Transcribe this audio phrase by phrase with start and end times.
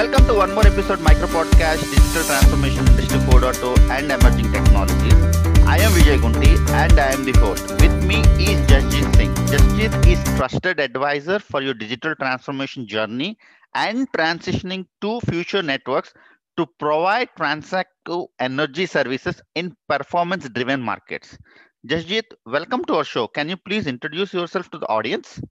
[0.00, 5.12] Welcome to one more episode of micro podcast Digital Transformation Industry 4.0 and Emerging Technologies.
[5.66, 7.70] I am Vijay Gunti and I am the host.
[7.82, 9.34] With me is Jasjit Singh.
[9.50, 13.36] Jasjit is trusted advisor for your digital transformation journey
[13.74, 16.14] and transitioning to future networks
[16.56, 21.36] to provide transactive energy services in performance driven markets.
[21.86, 23.26] Jasjit, welcome to our show.
[23.26, 25.42] Can you please introduce yourself to the audience?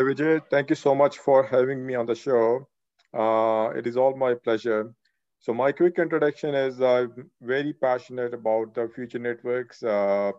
[0.00, 2.66] Vijay, thank you so much for having me on the show.
[3.14, 4.94] Uh, it is all my pleasure.
[5.38, 10.32] So my quick introduction is I'm very passionate about the future networks, uh,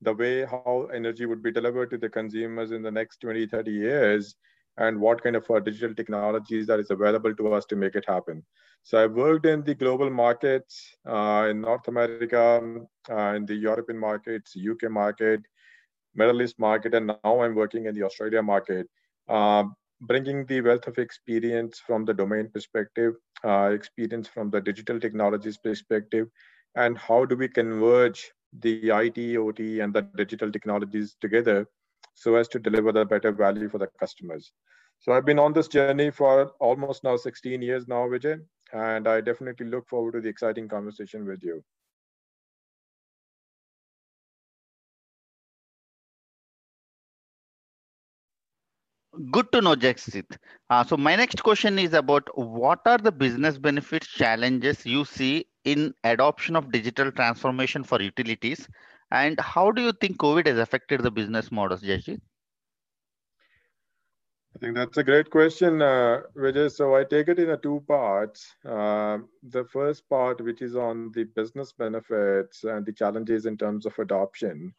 [0.00, 3.70] the way how energy would be delivered to the consumers in the next 20, 30
[3.70, 4.36] years,
[4.78, 8.04] and what kind of uh, digital technologies that is available to us to make it
[8.08, 8.42] happen.
[8.84, 13.98] So I've worked in the global markets, uh, in North America, uh, in the European
[13.98, 15.40] markets, UK market,
[16.14, 18.88] Middle East market, and now I'm working in the Australia market,
[20.00, 23.14] bringing the wealth of experience from the domain perspective,
[23.44, 26.28] uh, experience from the digital technologies perspective,
[26.76, 31.66] and how do we converge the IT, OT, and the digital technologies together
[32.14, 34.52] so as to deliver the better value for the customers.
[35.00, 38.38] So I've been on this journey for almost now 16 years now, Vijay,
[38.72, 41.64] and I definitely look forward to the exciting conversation with you.
[49.30, 50.36] Good to know, Jasjit.
[50.70, 55.46] Uh, so my next question is about what are the business benefits challenges you see
[55.64, 58.68] in adoption of digital transformation for utilities,
[59.10, 62.20] and how do you think COVID has affected the business models, Jasjit?
[64.56, 66.70] I think that's a great question, uh, Vijay.
[66.70, 68.54] So I take it in a two parts.
[68.64, 73.84] Uh, the first part, which is on the business benefits and the challenges in terms
[73.84, 74.72] of adoption.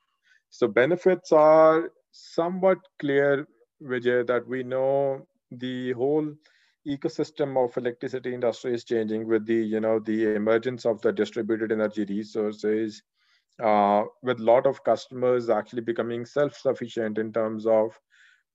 [0.49, 3.47] So benefits are somewhat clear
[3.81, 6.33] Vijay, that we know the whole
[6.87, 11.65] ecosystem of electricity industry is changing with the you know the emergence of the distributed
[11.65, 13.01] energy resources
[13.61, 17.99] uh, with a lot of customers actually becoming self-sufficient in terms of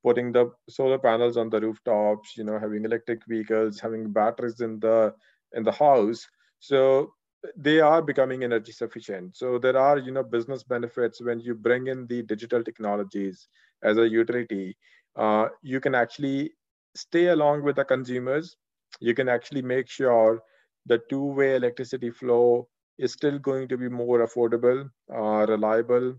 [0.05, 4.79] putting the solar panels on the rooftops you know having electric vehicles having batteries in
[4.81, 5.15] the
[5.55, 6.27] in the house.
[6.61, 7.13] So
[7.57, 9.37] they are becoming energy sufficient.
[9.37, 13.49] So there are you know business benefits when you bring in the digital technologies
[13.83, 14.77] as a utility
[15.17, 16.53] uh, you can actually
[16.95, 18.57] stay along with the consumers.
[19.01, 20.43] You can actually make sure
[20.87, 26.15] the two-way electricity flow is still going to be more affordable, uh, reliable,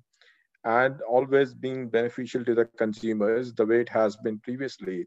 [0.63, 5.05] and always being beneficial to the consumers the way it has been previously.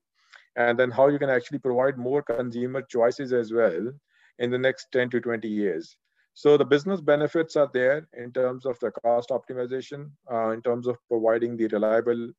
[0.57, 3.93] And then how you can actually provide more consumer choices as well
[4.39, 5.97] in the next 10 to 20 years.
[6.35, 10.89] So the business benefits are there in terms of the cost optimization, uh, in terms
[10.89, 12.31] of providing the reliable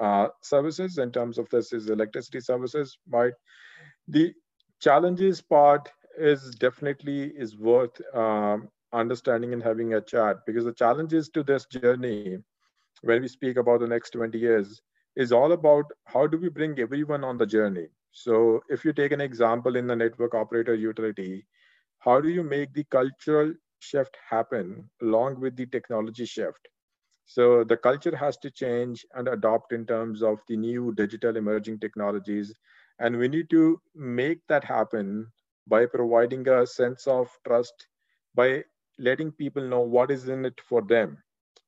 [0.00, 3.32] uh, services in terms of this is electricity services right
[4.08, 4.32] the
[4.80, 11.28] challenges part is definitely is worth um, understanding and having a chat because the challenges
[11.30, 12.28] to this journey
[12.92, 14.80] when we speak about the next 20 years
[15.14, 17.86] is all about how do we bring everyone on the journey.
[18.10, 21.46] So if you take an example in the network operator utility
[22.00, 26.68] how do you make the cultural shift happen along with the technology shift
[27.26, 31.80] so the culture has to change and adopt in terms of the new digital emerging
[31.80, 32.54] technologies.
[32.98, 35.32] And we need to make that happen
[35.66, 37.88] by providing a sense of trust,
[38.34, 38.64] by
[38.98, 41.18] letting people know what is in it for them.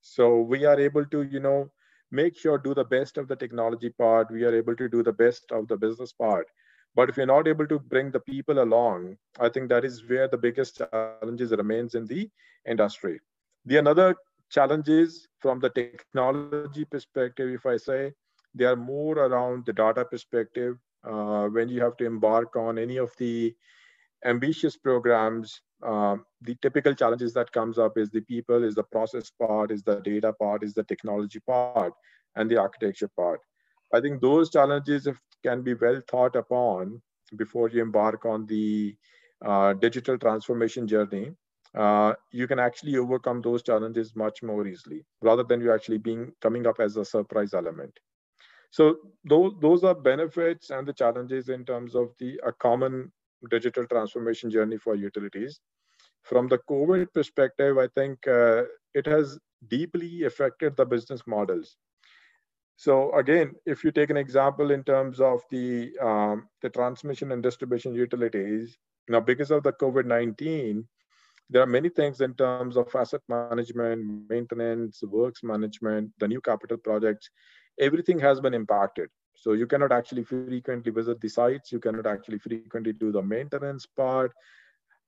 [0.00, 1.70] So we are able to, you know,
[2.10, 4.30] make sure do the best of the technology part.
[4.30, 6.48] We are able to do the best of the business part.
[6.94, 10.28] But if you're not able to bring the people along, I think that is where
[10.28, 11.96] the biggest challenges remains in the
[12.36, 12.92] industry.
[13.64, 14.16] The another
[14.50, 18.12] challenges from the technology perspective, if I say,
[18.54, 20.76] they are more around the data perspective.
[21.04, 23.54] Uh, when you have to embark on any of the
[24.24, 29.30] ambitious programs, uh, the typical challenges that comes up is the people, is the process
[29.30, 31.76] part, is the data part, is the technology part,
[32.36, 33.40] and the architecture part.
[33.94, 35.08] I think those challenges
[35.42, 37.00] can be well thought upon
[37.36, 38.96] before you embark on the
[39.44, 41.32] uh, digital transformation journey
[41.78, 46.32] uh, you can actually overcome those challenges much more easily rather than you actually being
[46.42, 47.92] coming up as a surprise element.
[48.70, 53.12] So those, those are benefits and the challenges in terms of the a common
[53.48, 55.60] digital transformation journey for utilities.
[56.22, 59.38] From the covid perspective i think uh, it has
[59.68, 61.76] deeply affected the business models.
[62.76, 67.42] So again if you take an example in terms of the um, the transmission and
[67.42, 68.76] distribution utilities
[69.08, 70.84] now because of the covid-19
[71.50, 76.76] there are many things in terms of asset management, maintenance, works management, the new capital
[76.76, 77.30] projects.
[77.80, 79.08] Everything has been impacted.
[79.34, 81.72] So you cannot actually frequently visit the sites.
[81.72, 84.32] You cannot actually frequently do the maintenance part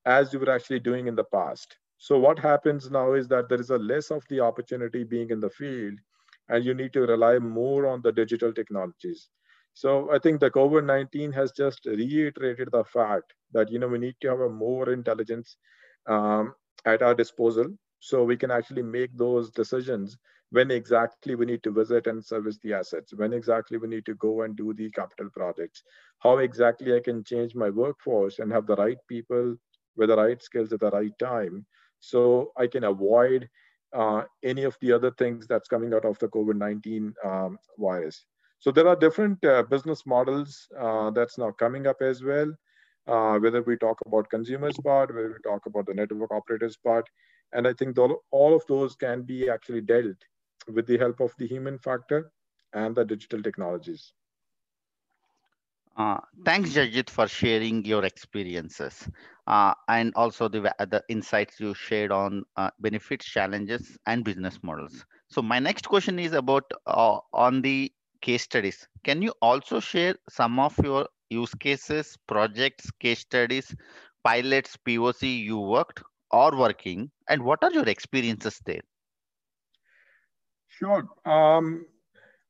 [0.06, 1.76] as you were actually doing in the past.
[1.98, 5.40] So what happens now is that there is a less of the opportunity being in
[5.40, 5.94] the field
[6.48, 9.28] and you need to rely more on the digital technologies.
[9.75, 14.16] So I think the COVID-19 has just reiterated the fact that, you know, we need
[14.22, 15.56] to have a more intelligence
[16.06, 16.55] um,
[16.85, 17.67] at our disposal
[18.00, 20.17] so we can actually make those decisions
[20.50, 24.14] when exactly we need to visit and service the assets, when exactly we need to
[24.17, 25.85] go and do the capital projects,
[26.19, 29.56] how exactly I can change my workforce and have the right people
[29.97, 31.67] with the right skills at the right time
[32.00, 33.49] so I can avoid
[33.94, 38.25] uh, any of the other things that's coming out of the COVID-19 um, virus.
[38.58, 42.52] So there are different uh, business models uh, that's now coming up as well.
[43.11, 47.09] Uh, whether we talk about consumers part, whether we talk about the network operators part,
[47.53, 47.99] and I think
[48.31, 50.17] all of those can be actually dealt
[50.69, 52.33] with the help of the human factor
[52.73, 54.12] and the digital technologies.
[55.97, 59.09] Uh, thanks, Jasjit, for sharing your experiences
[59.47, 60.61] uh, and also the,
[60.91, 65.05] the insights you shared on uh, benefits, challenges, and business models.
[65.29, 67.93] So my next question is about uh, on the
[68.23, 68.89] case studies.
[69.05, 73.75] Can you also share some of your use cases, projects, case studies,
[74.25, 78.82] pilots, POC you worked or working, and what are your experiences there?
[80.69, 81.09] Sure.
[81.25, 81.87] Um,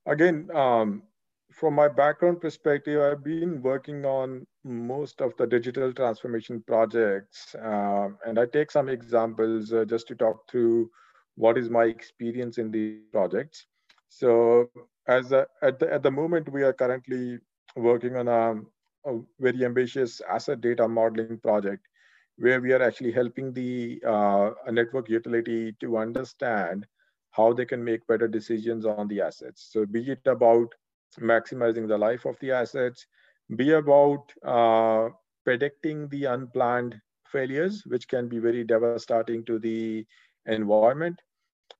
[0.05, 1.03] again, um,
[1.51, 7.55] from my background perspective, I've been working on most of the digital transformation projects.
[7.55, 10.89] Uh, and I take some examples uh, just to talk through
[11.35, 13.65] what is my experience in the projects.
[14.09, 14.69] So
[15.07, 17.39] as a, at, the, at the moment, we are currently
[17.75, 21.87] working on a, a, very ambitious asset data modeling project
[22.37, 26.85] where we are actually helping the uh, network utility to understand
[27.31, 29.69] how they can make better decisions on the assets.
[29.71, 30.73] So be it about
[31.19, 33.05] maximizing the life of the assets,
[33.55, 35.09] be about uh,
[35.45, 36.95] predicting the unplanned
[37.31, 40.05] failures, which can be very devastating to the
[40.45, 41.21] environment,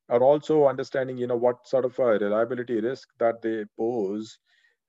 [0.09, 4.37] or also understanding, you know, what sort of a reliability risk that they pose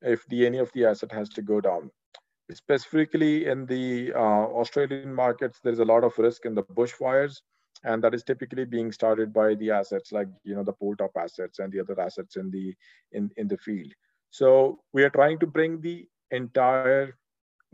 [0.02, 1.90] if the any of the asset has to go down.
[2.52, 7.40] Specifically in the uh, Australian markets, there's a lot of risk in the bushfires,
[7.84, 11.12] and that is typically being started by the assets like you know the pole top
[11.16, 12.75] assets and the other assets in the
[13.12, 13.93] in in the field.
[14.31, 17.16] So we are trying to bring the entire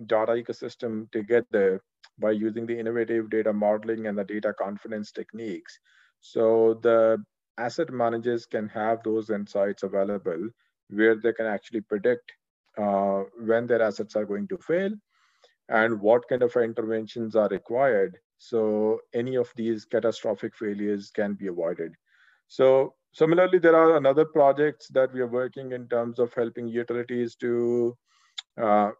[0.07, 1.83] data ecosystem together
[2.19, 5.79] by using the innovative data modeling and the data confidence techniques.
[6.21, 7.25] So the
[7.59, 10.49] asset managers can have those insights available
[10.91, 12.33] where they can actually predict
[12.79, 14.91] uh, when their assets are going to fail
[15.69, 21.49] and what kind of interventions are required so any of these catastrophic failures can be
[21.49, 21.93] avoided.
[22.49, 27.35] So Similarly, there are another projects that we are working in terms of helping utilities
[27.37, 27.97] to
[28.61, 28.91] uh,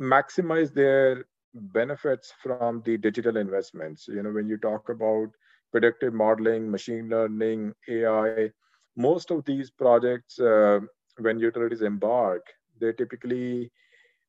[0.00, 1.24] maximize their
[1.54, 4.08] benefits from the digital investments.
[4.08, 5.28] You know, when you talk about
[5.72, 8.50] predictive modeling, machine learning, AI,
[8.96, 10.80] most of these projects, uh,
[11.20, 12.46] when utilities embark,
[12.80, 13.70] they typically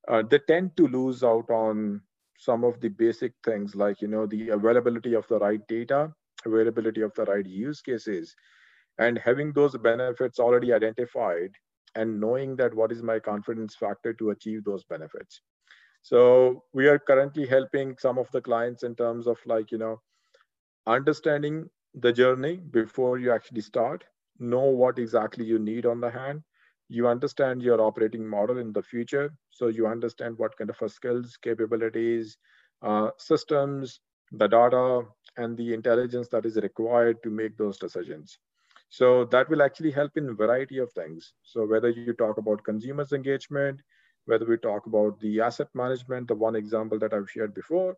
[0.08, 2.02] uh, they tend to lose out on
[2.38, 6.14] some of the basic things like you know the availability of the right data,
[6.46, 8.36] availability of the right use cases,
[9.00, 11.52] and having those benefits already identified
[11.96, 15.42] and knowing that what is my confidence factor to achieve those benefits.
[16.02, 20.02] So we are currently helping some of the clients in terms of like you know
[20.88, 24.04] understanding the journey before you actually start
[24.40, 26.42] know what exactly you need on the hand
[26.92, 31.38] you understand your operating model in the future so you understand what kind of skills
[31.42, 32.38] capabilities
[32.84, 35.04] uh, systems the data
[35.38, 38.40] and the intelligence that is required to make those decisions
[38.90, 41.34] so that will actually help in a variety of things.
[41.44, 43.82] So whether you talk about consumers engagement,
[44.26, 47.96] whether we talk about the asset management, the one example that I've shared before,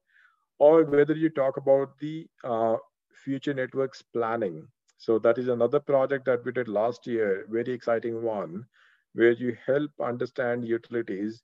[0.59, 2.75] or whether you talk about the uh,
[3.23, 4.67] future networks planning.
[5.03, 8.65] So that is another project that we did last year, very exciting one,
[9.13, 11.43] where you help understand utilities.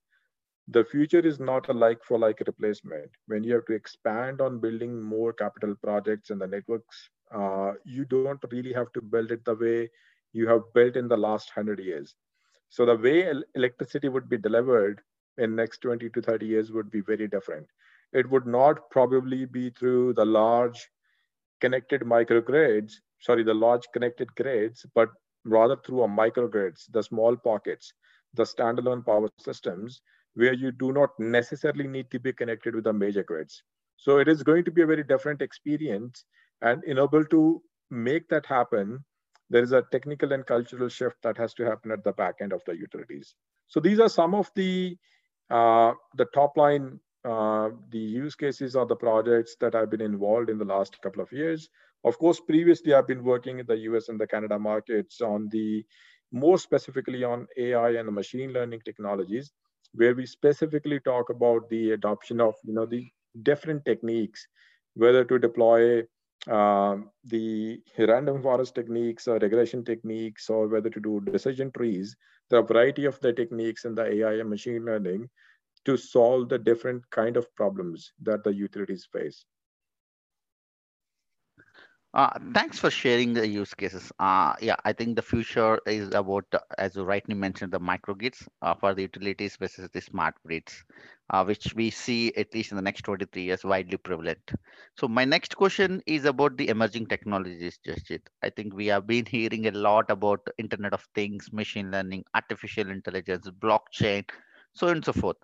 [0.70, 3.12] The future is not a like for like replacement.
[3.28, 8.06] When you have to expand on building more capital projects and the networks uh, you
[8.06, 9.90] don't really have to build it the way
[10.32, 12.16] you have built in the last 100 years.
[12.70, 15.02] So the way electricity would be delivered
[15.38, 17.68] in next 20 to 30 years would be very different.
[18.14, 20.90] It would not probably be through the large
[21.60, 25.10] connected microgrids, sorry, the large connected grids, but
[25.46, 27.94] rather through a microgrids, the small pockets,
[28.34, 30.02] the standalone power systems,
[30.36, 33.64] where you do not necessarily need to be connected with the major grids.
[33.98, 36.24] So it is going to be a very different experience
[36.62, 39.04] and in order to make that happen,
[39.50, 42.54] there is a technical and cultural shift that has to happen at the back end
[42.54, 43.34] of the utilities.
[43.68, 44.98] So these are some of the
[45.50, 50.50] uh, the top line, uh, the use cases or the projects that I've been involved
[50.50, 51.70] in the last couple of years.
[52.06, 55.84] Of course, previously I've been working in the US and the Canada markets on the
[56.32, 59.52] more specifically on AI and the machine learning technologies,
[59.94, 63.06] where we specifically talk about the adoption of you know the
[63.44, 64.48] different techniques,
[64.94, 66.04] whether to deploy
[66.48, 72.16] um, the random forest techniques or regression techniques or whether to do decision trees,
[72.50, 75.28] there are a variety of the techniques in the AI and machine learning
[75.86, 79.46] to solve the different kind of problems that the utilities face.
[82.14, 84.12] Uh, thanks for sharing the use cases.
[84.20, 88.48] Uh, yeah, I think the future is about, uh, as you rightly mentioned, the microgrids
[88.64, 90.84] uh, for the utilities versus the smart grids,
[91.30, 94.42] uh, which we see at least in the next 23 years widely prevalent.
[94.98, 98.22] So my next question is about the emerging technologies, Jasjit.
[98.42, 102.90] I think we have been hearing a lot about Internet of Things, machine learning, artificial
[102.90, 104.28] intelligence, blockchain,
[104.74, 105.38] so on and so forth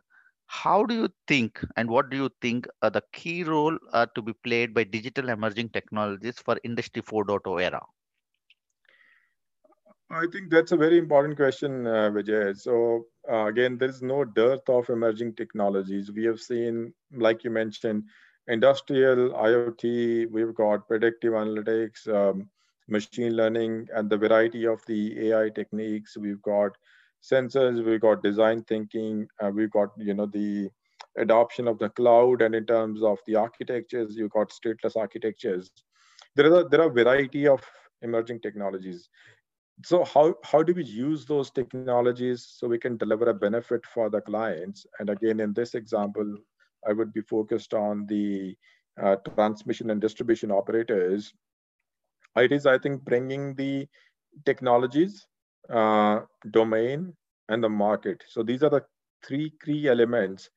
[0.47, 4.21] how do you think and what do you think are the key role uh, to
[4.21, 7.81] be played by digital emerging technologies for industry 4.0 era?
[10.11, 12.55] I think that's a very important question uh, vijay.
[12.57, 16.11] So uh, again there's no dearth of emerging technologies.
[16.11, 18.03] We have seen like you mentioned
[18.47, 22.47] industrial iot we've got predictive analytics um,
[22.87, 26.15] machine learning and the variety of the ai techniques.
[26.15, 26.77] We've got
[27.31, 30.69] sensors, we've got design thinking, uh, we've got you know the
[31.17, 35.71] adoption of the cloud, and in terms of the architectures, you've got stateless architectures.
[36.35, 37.61] There are there are variety of
[38.01, 39.09] emerging technologies.
[39.83, 44.09] So how how do we use those technologies so we can deliver a benefit for
[44.09, 44.85] the clients?
[44.99, 46.37] And again, in this example,
[46.87, 48.55] I would be focused on the
[49.01, 51.33] uh, transmission and distribution operators.
[52.37, 53.87] It is, I think, bringing the
[54.45, 55.25] technologies
[55.69, 57.13] uh, domain,
[57.49, 58.23] and the market.
[58.27, 58.83] So these are the
[59.25, 60.49] three key elements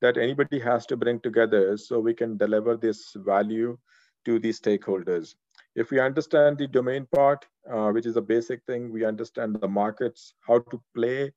[0.00, 3.78] that anybody has to bring together so we can deliver this value
[4.24, 5.34] to the stakeholders.
[5.74, 9.68] If we understand the domain part, uh, which is a basic thing, we understand the
[9.68, 11.32] markets, how to play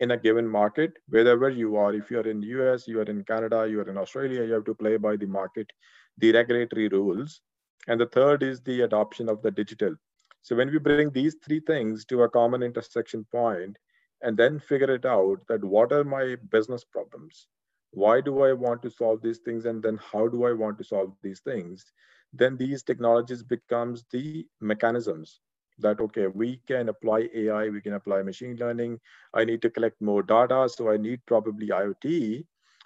[0.00, 1.92] in a given market, wherever you are.
[1.92, 4.64] If you're in the US, you are in Canada, you are in Australia, you have
[4.64, 5.70] to play by the market,
[6.18, 7.40] the regulatory rules.
[7.88, 9.94] And the third is the adoption of the digital.
[10.42, 13.76] So when we bring these three things to a common intersection point
[14.22, 17.46] and then figure it out that what are my business problems?
[17.92, 19.64] Why do I want to solve these things?
[19.66, 21.84] And then how do I want to solve these things?
[22.32, 25.40] Then these technologies becomes the mechanisms
[25.78, 29.00] that, okay, we can apply AI, we can apply machine learning.
[29.34, 30.68] I need to collect more data.
[30.68, 32.44] So I need probably IoT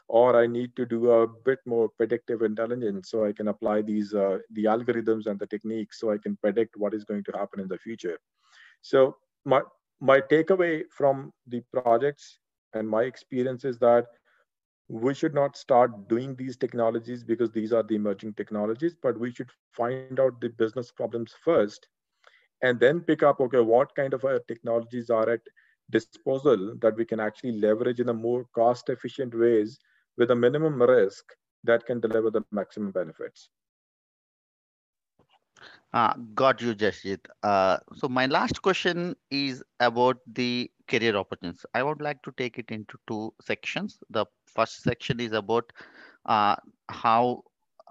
[0.09, 4.15] or I need to do a bit more predictive intelligence so I can apply these
[4.15, 7.61] uh, the algorithms and the techniques so I can predict what is going to happen
[7.61, 8.19] in the future.
[8.83, 9.63] So my
[10.01, 12.39] my takeaway from the projects
[12.75, 14.07] and my experience is that
[14.89, 19.33] we should not start doing these technologies because these are the emerging technologies, but we
[19.33, 21.89] should find out the business problems first
[22.63, 25.41] and then pick up, okay, what kind of uh, technologies are at
[25.91, 29.79] disposal that we can actually leverage in a more cost efficient ways
[30.17, 33.41] with a minimum risk that can deliver the maximum benefits.
[35.93, 37.21] Uh, got you, Jasjit.
[37.43, 41.65] Uh, so my last question is about the career opportunities.
[41.75, 43.99] I would like to take it into two sections.
[44.11, 45.73] The first section is about
[46.27, 46.57] uh,
[46.89, 47.43] how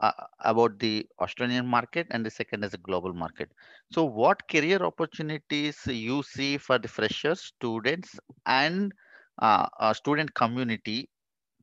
[0.01, 0.11] uh,
[0.41, 3.51] about the Australian market, and the second is a global market.
[3.91, 8.91] So, what career opportunities you see for the freshers, students, and
[9.39, 11.09] uh, student community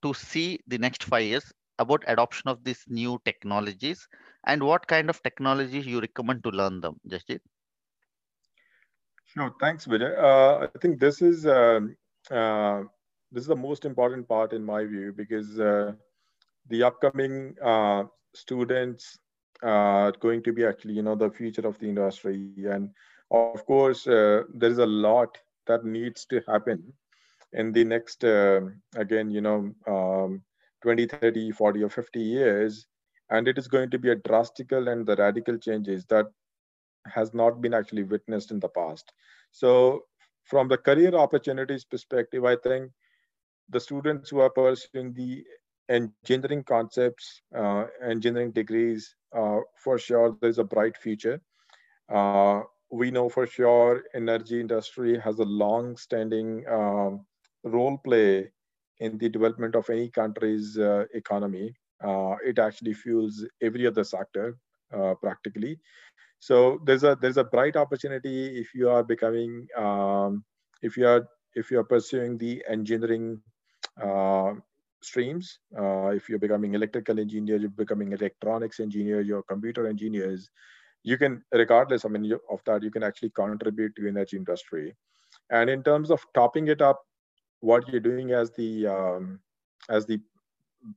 [0.02, 4.08] to see the next five years about adoption of these new technologies
[4.46, 7.40] and what kind of technologies you recommend to learn them, Jasjit?
[9.24, 10.18] Sure, thanks, Vijay.
[10.18, 11.96] Uh, I think this is um,
[12.30, 12.82] uh,
[13.30, 15.92] this is the most important part in my view because uh,
[16.68, 18.04] the upcoming uh,
[18.34, 19.18] students
[19.62, 22.90] are going to be actually, you know, the future of the industry, and
[23.30, 26.92] of course, uh, there is a lot that needs to happen
[27.52, 28.60] in the next, uh,
[28.94, 30.42] again, you know, um,
[30.82, 32.86] 20, 30, 40, or 50 years.
[33.30, 36.26] And it is going to be a drastical and the radical changes that
[37.06, 39.12] has not been actually witnessed in the past.
[39.52, 40.04] So
[40.44, 42.90] from the career opportunities perspective, I think
[43.68, 45.44] the students who are pursuing the
[45.88, 51.40] engineering concepts, uh, engineering degrees, uh, for sure, there's a bright future.
[52.12, 57.24] Uh, we know for sure energy industry has a long-standing um,
[57.64, 58.50] role play
[58.98, 61.74] in the development of any country's uh, economy.
[62.02, 64.56] Uh, it actually fuels every other sector
[64.94, 65.78] uh, practically.
[66.38, 70.44] So there's a there's a bright opportunity if you are becoming um,
[70.82, 73.42] if you are if you're pursuing the engineering
[74.02, 74.54] uh,
[75.02, 80.50] streams, uh, if you're becoming electrical engineer, you're becoming electronics engineer, you're computer engineers,
[81.02, 84.94] you can, regardless, I mean, of that, you can actually contribute to energy industry.
[85.50, 87.00] And in terms of topping it up,
[87.60, 89.40] what you're doing as the um,
[89.88, 90.20] as the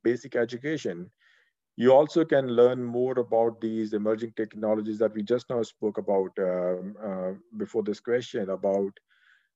[0.03, 1.09] basic education,
[1.75, 6.31] you also can learn more about these emerging technologies that we just now spoke about
[6.39, 8.91] um, uh, before this question about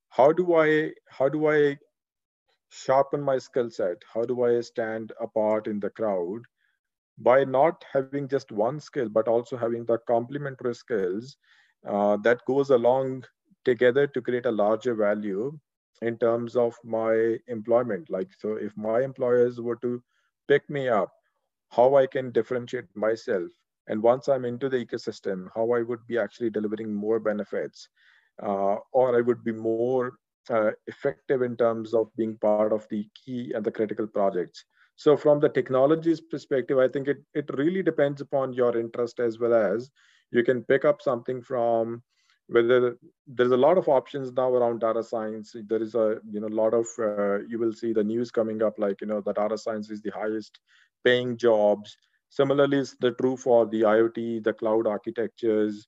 [0.09, 1.77] how do I how do I
[2.69, 4.03] sharpen my skill set?
[4.13, 6.41] How do I stand apart in the crowd?
[7.17, 11.37] By not having just one skill, but also having the complementary skills
[11.85, 13.23] uh, that goes along
[13.65, 15.59] together to create a larger value
[16.01, 18.09] in terms of my employment.
[18.09, 20.01] Like, so if my employers were to
[20.47, 21.11] pick me up,
[21.71, 23.49] how I can differentiate myself.
[23.87, 27.87] And once I'm into the ecosystem, how I would be actually delivering more benefits,
[28.43, 30.17] uh, or I would be more
[30.49, 34.63] uh, effective in terms of being part of the key and the critical projects.
[34.95, 39.39] So from the technologies perspective, I think it, it really depends upon your interest as
[39.39, 39.91] well as
[40.31, 42.01] you can pick up something from
[42.47, 45.55] whether there's a lot of options now around data science.
[45.67, 48.79] There is a you know lot of uh, you will see the news coming up
[48.79, 50.59] like you know the data science is the highest
[51.03, 51.97] paying jobs.
[52.29, 55.87] Similarly is the true for the iot the cloud architectures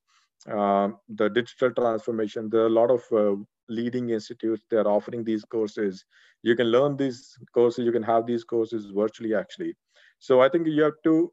[0.49, 2.49] uh, the digital transformation.
[2.49, 6.05] There are a lot of uh, leading institutes they're offering these courses.
[6.43, 9.75] You can learn these courses you can have these courses virtually actually.
[10.19, 11.31] So i think you have to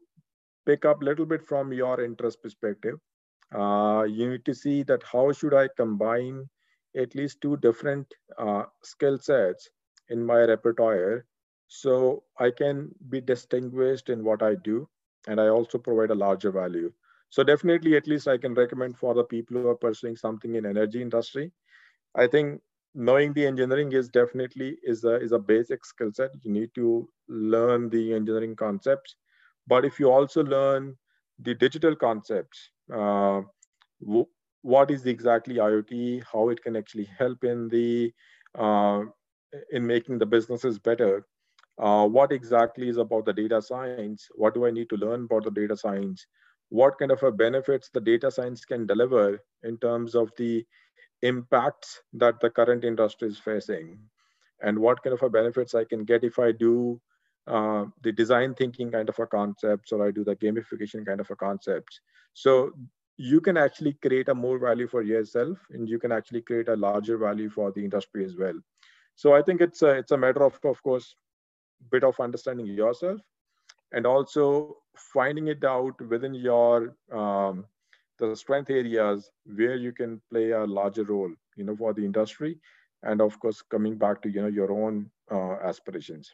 [0.65, 2.97] pick up a little bit from your interest perspective
[3.53, 6.49] uh, you need to see that how should I combine
[6.95, 9.69] at least two different uh, skill sets
[10.09, 11.25] in my repertoire
[11.67, 14.87] so I can be distinguished in what I do
[15.27, 16.91] and I also provide a larger value.
[17.29, 20.59] So definitely at least I can recommend for the people who are pursuing something in
[20.65, 21.51] energy industry.
[22.15, 22.61] I think
[22.93, 26.31] knowing the engineering is definitely is a, is a basic skill set.
[26.43, 29.15] You need to learn the engineering concepts.
[29.67, 30.97] But if you also learn
[31.39, 33.41] the digital concepts, uh,
[34.61, 38.13] what is exactly IoT, how it can actually help in the
[38.55, 39.03] uh,
[39.71, 41.25] in making the businesses better.
[41.79, 44.19] Uh, what exactly is about the data science?
[44.25, 46.25] What do I need to learn about the data science?
[46.69, 50.65] What kind of a benefits the data science can deliver in terms of the
[51.21, 53.99] impacts that the current industry is facing?
[54.61, 56.99] And what kind of a benefits I can get if I do
[57.47, 61.29] uh, the design thinking kind of a concepts or I do the gamification kind of
[61.31, 62.01] a concepts.
[62.33, 62.71] So
[63.17, 66.75] you can actually create a more value for yourself and you can actually create a
[66.75, 68.53] larger value for the industry as well.
[69.15, 71.15] So I think it's a, it's a matter of, of course,
[71.91, 73.19] bit of understanding yourself
[73.91, 77.65] and also finding it out within your um,
[78.19, 82.57] the strength areas where you can play a larger role, you know, for the industry,
[83.03, 86.33] and of course coming back to you know your own uh, aspirations.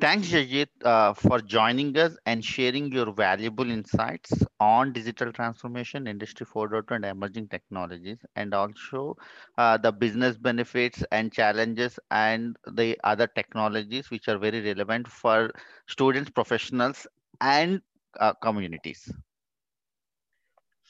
[0.00, 6.44] Thanks, Jasjit, uh, for joining us and sharing your valuable insights on digital transformation, Industry
[6.46, 9.16] 4.0 and emerging technologies, and also
[9.56, 15.50] uh, the business benefits and challenges and the other technologies which are very relevant for
[15.88, 17.06] students, professionals,
[17.40, 17.80] and
[18.18, 19.12] uh, communities.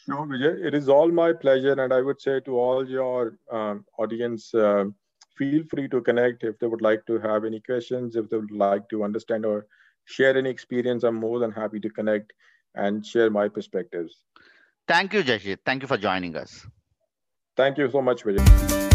[0.06, 0.64] Sure, Vijay.
[0.66, 1.72] It is all my pleasure.
[1.72, 4.84] And I would say to all your um, audience, uh,
[5.36, 8.50] feel free to connect if they would like to have any questions, if they would
[8.50, 9.66] like to understand or
[10.04, 11.04] share any experience.
[11.04, 12.32] I'm more than happy to connect
[12.74, 14.24] and share my perspectives.
[14.86, 15.58] Thank you, Jasjit.
[15.64, 16.66] Thank you for joining us.
[17.56, 18.93] Thank you so much, Vijay.